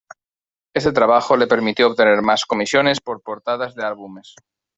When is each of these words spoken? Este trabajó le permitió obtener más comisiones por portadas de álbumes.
Este 0.73 0.93
trabajó 0.93 1.37
le 1.37 1.45
permitió 1.45 1.85
obtener 1.85 2.23
más 2.23 2.45
comisiones 2.47 2.99
por 2.99 3.21
portadas 3.21 3.75
de 3.75 3.85
álbumes. 3.85 4.33